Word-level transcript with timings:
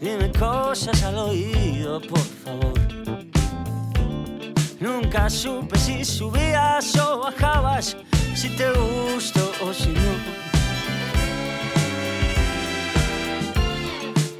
Dime 0.00 0.30
cosas 0.38 1.02
al 1.02 1.18
oído, 1.18 2.00
por 2.00 2.20
favor. 2.20 2.78
Nunca 4.78 5.28
supe 5.28 5.76
si 5.76 6.04
subías 6.04 6.96
o 6.96 7.22
bajabas, 7.22 7.96
si 8.34 8.50
te 8.50 8.70
gustó 8.70 9.50
o 9.64 9.74
si 9.74 9.88
no. 9.88 10.36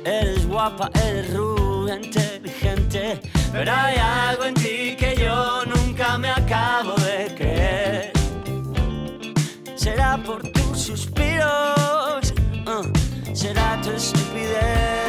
Eres 0.05 0.47
guapa, 0.47 0.89
eres 1.05 1.35
rubia, 1.35 1.97
inteligente, 1.97 3.21
pero 3.51 3.73
hay 3.73 3.97
algo 3.97 4.45
en 4.45 4.55
ti 4.55 4.97
que 4.97 5.17
yo 5.19 5.65
nunca 5.65 6.17
me 6.17 6.31
acabo 6.31 6.95
de 6.95 7.35
creer. 7.35 8.13
Será 9.75 10.17
por 10.17 10.43
tus 10.53 10.79
suspiros, 10.79 12.26
será 13.37 13.79
tu 13.83 13.91
estupidez. 13.93 15.06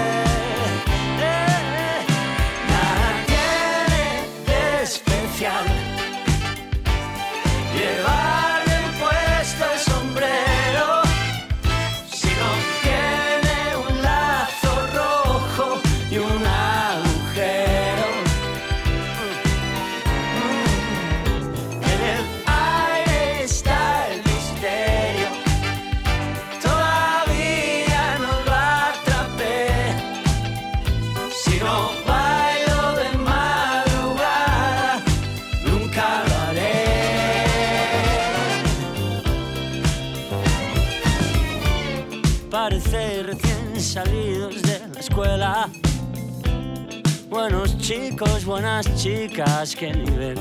Chicos, 47.88 48.44
buenas 48.44 48.86
chicas, 49.02 49.74
qué 49.74 49.94
nivel. 49.94 50.38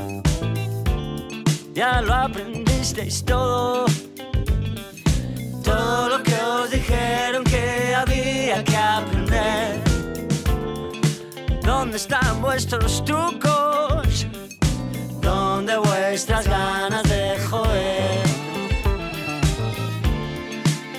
Ya 1.74 2.00
lo 2.02 2.12
aprendisteis 2.12 3.24
todo. 3.24 3.86
Todo 5.62 6.08
lo 6.08 6.22
que 6.24 6.34
os 6.34 6.70
dijeron 6.72 7.44
que 7.44 7.94
había 7.94 8.64
que 8.64 8.76
aprender. 8.76 9.80
¿Dónde 11.62 11.98
están 11.98 12.42
vuestros 12.42 13.04
trucos? 13.04 14.26
¿Dónde 15.20 15.76
vuestras 15.78 16.48
ganas 16.48 17.04
de 17.04 17.38
joder? 17.48 18.26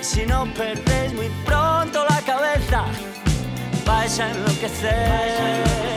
Si 0.00 0.24
no 0.24 0.46
perdéis 0.54 1.12
muy 1.12 1.28
pronto 1.44 2.06
la 2.08 2.22
cabeza, 2.22 2.86
vais 3.84 4.18
a 4.18 4.30
enloquecer. 4.30 5.87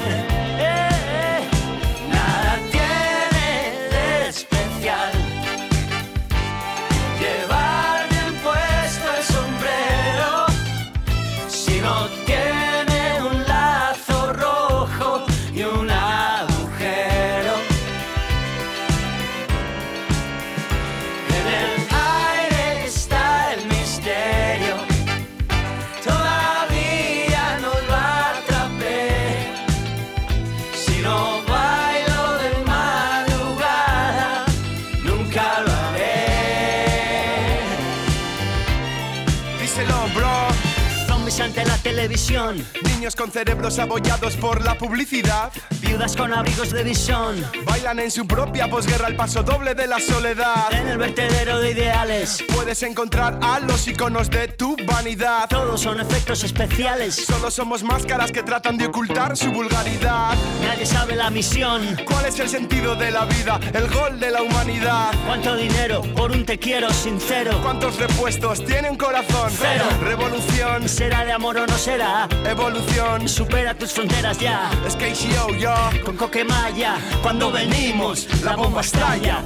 Con 43.02 43.32
cerebros 43.32 43.80
abollados 43.80 44.38
por 44.38 44.64
la 44.64 44.78
publicidad. 44.78 45.52
Viudas 45.92 46.16
con 46.16 46.32
abrigos 46.34 46.72
de 46.72 46.84
visión. 46.86 47.36
Bailan 47.66 48.00
en 48.00 48.10
su 48.12 48.26
propia 48.26 48.70
posguerra 48.70 49.10
el 49.10 49.16
paso 49.18 49.44
doble 49.44 49.76
de 49.76 49.88
la 49.88 50.00
soledad. 50.00 50.72
En 50.72 50.88
el 50.88 50.98
vertedero 50.98 51.60
de 51.60 51.72
ideales, 51.72 52.42
Puedes 52.56 52.82
encontrar 52.84 53.38
a 53.42 53.60
los 53.60 53.86
iconos 53.88 54.30
de 54.30 54.48
tu 54.48 54.78
vanidad. 54.86 55.50
todos 55.50 55.82
son 55.82 56.00
efectos 56.00 56.44
especiales. 56.46 57.16
Solo 57.16 57.52
somos 57.52 57.84
máscaras 57.84 58.32
que 58.32 58.42
tratan 58.44 58.78
de 58.78 58.86
ocultar 58.86 59.36
su 59.36 59.52
vulgaridad. 59.52 60.34
Nadie 60.66 60.86
sabe 60.86 61.16
la 61.16 61.30
misión. 61.30 61.82
¿Cuál 62.06 62.26
es 62.26 62.40
el 62.40 62.48
sentido 62.48 62.96
de 62.96 63.12
la 63.12 63.26
vida? 63.26 63.60
El 63.74 63.90
gol 63.90 64.18
de 64.20 64.32
la 64.32 64.44
humanidad. 64.44 65.12
¿Cuánto 65.26 65.56
dinero 65.58 66.04
por 66.16 66.32
un 66.32 66.46
te 66.46 66.58
quiero 66.58 66.90
sincero? 66.92 67.60
¿Cuántos 67.64 67.98
repuestos 67.98 68.64
tiene 68.64 68.90
un 68.90 68.98
corazón? 68.98 69.52
Cero. 69.60 69.86
Revolución, 70.02 70.88
¿Será 70.88 71.26
de 71.26 71.34
amor 71.34 71.58
o 71.58 71.68
no 71.68 71.78
será? 71.78 72.30
evolución. 72.46 73.28
Supera 73.28 73.74
tus 73.74 73.92
fronteras 73.92 74.38
ya. 74.38 74.70
Es 74.88 74.96
KCO, 74.96 75.54
yo. 75.56 75.74
Con 76.04 76.16
Coquemaya, 76.16 76.96
cuando 77.22 77.52
venimos, 77.52 78.28
la 78.44 78.56
bomba 78.56 78.82
estalla. 78.82 79.44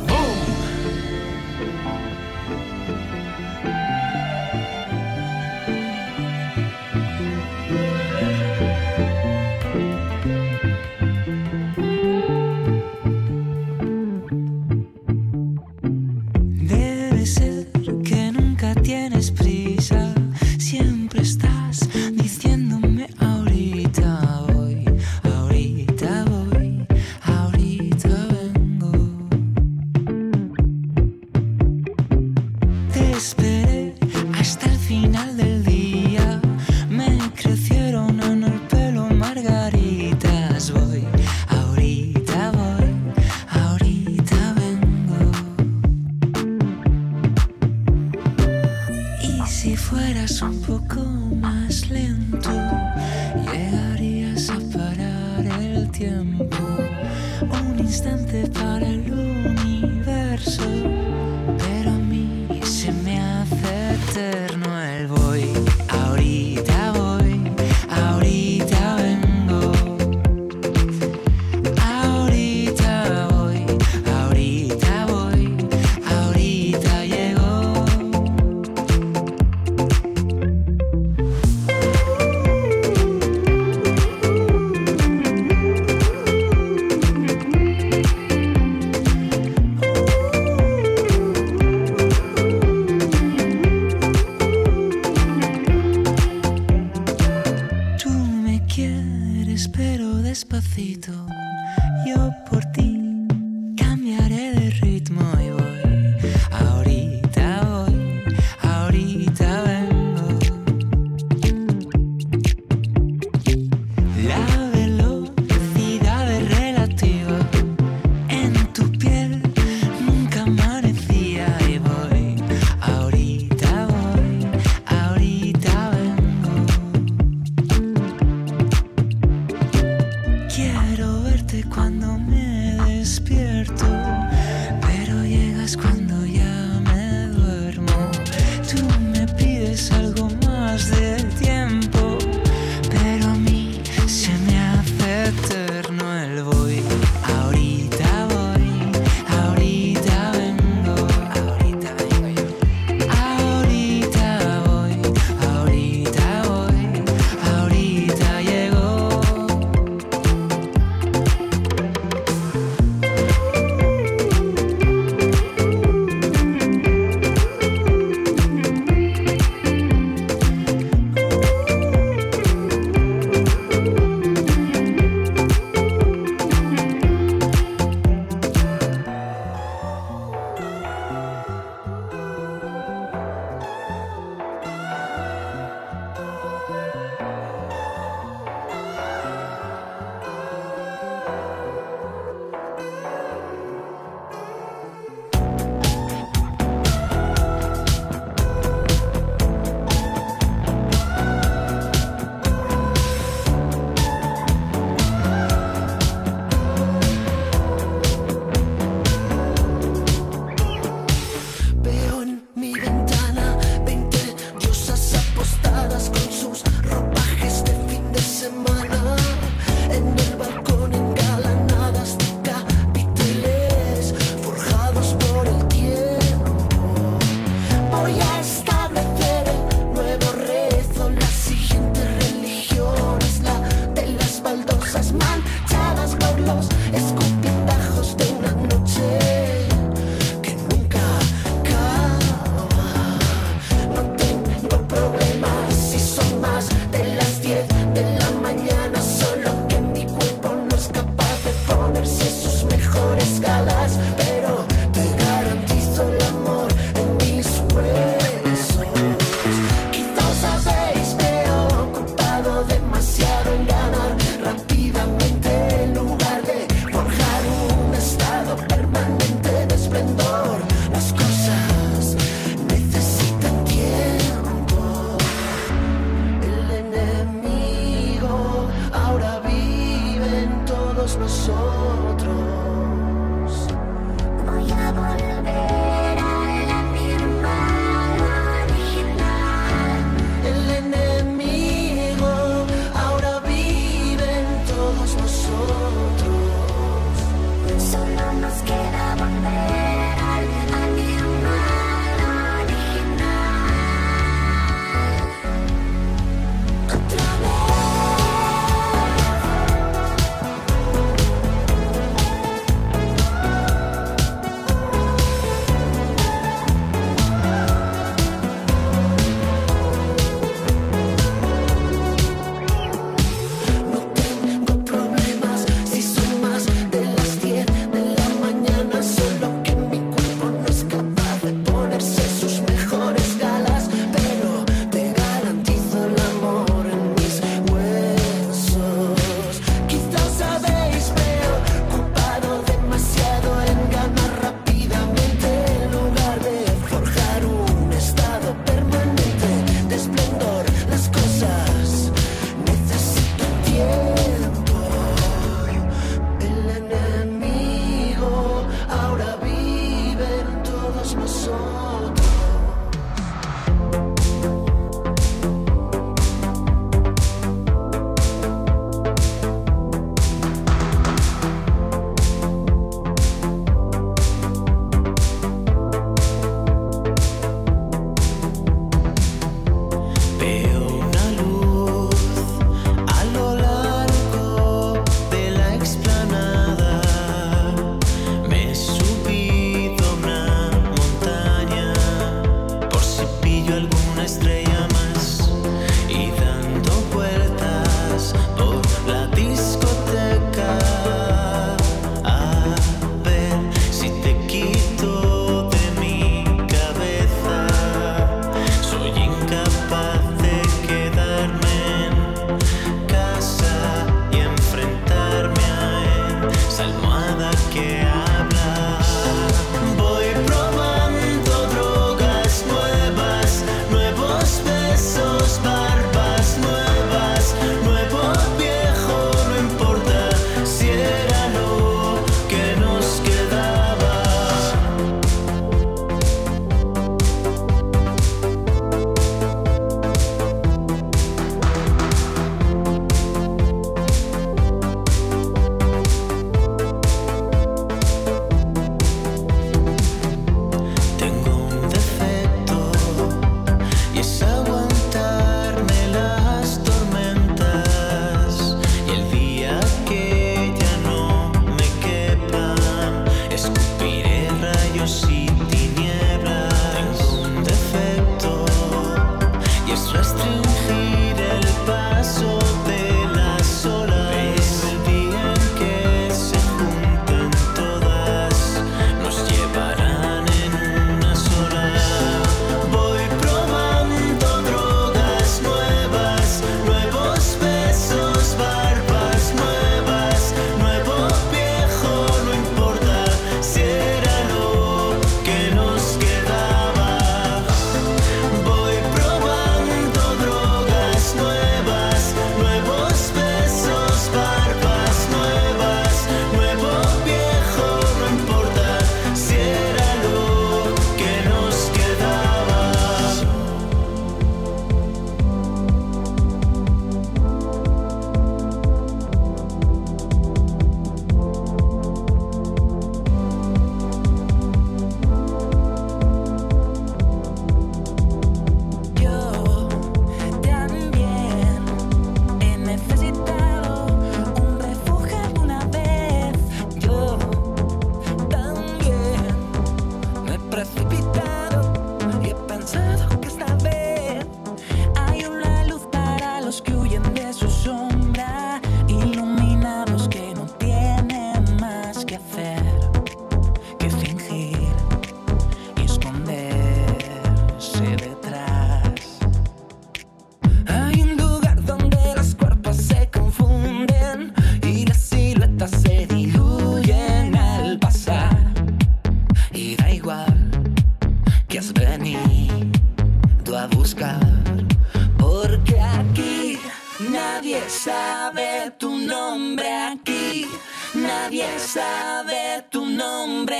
Esperé 33.18 33.94
hasta 34.38 34.66
el 34.70 34.75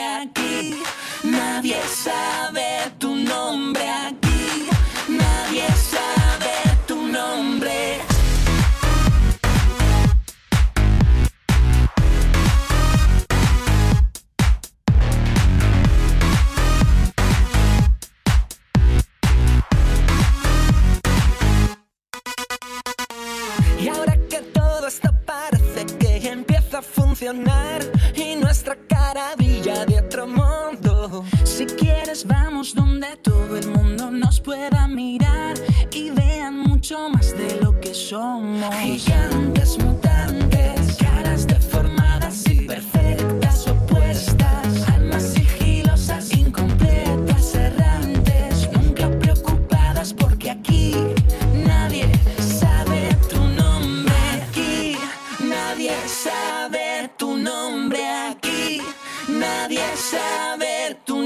aquí, 0.06 0.82
nadie 1.24 1.80
sabe 1.88 2.92
tu 3.00 3.16
nombre 3.16 3.90
aquí. 3.90 4.25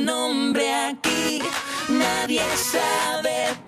nombre 0.10 0.74
aquí, 0.74 1.40
nadie 1.88 2.42
sabe 2.56 3.59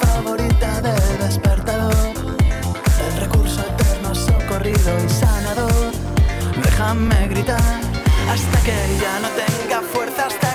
favorita 0.00 0.80
del 0.80 1.18
despertador, 1.18 1.94
el 3.06 3.20
recurso 3.20 3.60
eterno 3.60 4.14
socorrido 4.14 5.04
y 5.04 5.08
sanador. 5.08 5.92
Déjame 6.62 7.28
gritar 7.28 7.80
hasta 8.30 8.60
que 8.60 8.76
ya 9.00 9.20
no 9.20 9.28
tenga 9.30 9.80
fuerzas. 9.82 10.49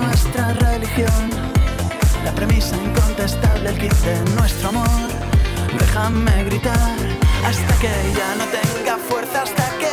nuestra 0.00 0.52
religión, 0.54 1.30
la 2.24 2.32
premisa 2.32 2.76
incontestable, 2.76 3.70
el 3.70 3.78
kit 3.78 3.92
nuestro 4.36 4.68
amor. 4.70 4.88
Déjame 5.78 6.44
gritar 6.44 6.96
hasta 7.44 7.74
que 7.80 7.92
ya 8.18 8.34
no 8.36 8.44
tenga 8.46 8.96
fuerza, 9.08 9.42
hasta 9.42 9.64
que 9.78 9.89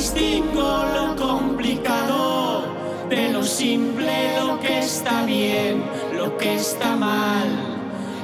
distingo 0.00 0.82
lo 0.96 1.14
complicado 1.14 2.64
de 3.10 3.32
lo 3.32 3.42
simple, 3.42 4.40
lo 4.40 4.58
que 4.58 4.78
está 4.78 5.26
bien, 5.26 5.84
lo 6.16 6.38
que 6.38 6.54
está 6.54 6.96
mal, 6.96 7.48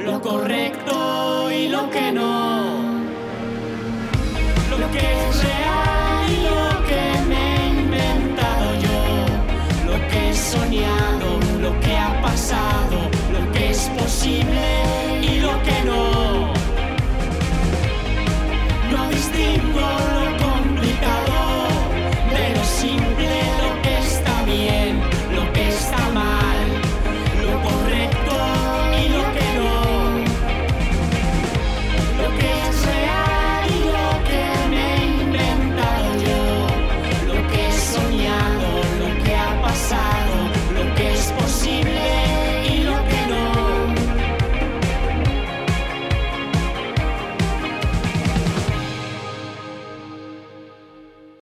lo 0.02 0.18
correcto 0.22 1.50
y 1.50 1.68
lo 1.68 1.90
que 1.90 2.12
no, 2.12 2.64
lo 4.80 4.90
que 4.90 5.06
es 5.28 5.44
real 5.44 6.22
y 6.34 6.36
lo 6.48 6.62
que 6.88 7.04
me 7.28 7.42
he 7.56 7.68
inventado 7.84 8.66
yo, 8.86 9.00
lo 9.90 9.98
que 10.08 10.30
he 10.30 10.34
soñado, 10.34 11.28
lo 11.60 11.78
que 11.80 11.94
ha 11.94 12.22
pasado, 12.22 12.98
lo 13.34 13.52
que 13.52 13.70
es 13.72 13.90
posible 14.00 14.66
y 15.30 15.40
lo 15.40 15.54
que 15.66 15.78
no. 15.84 16.52
No 18.92 19.10
distingo 19.10 20.15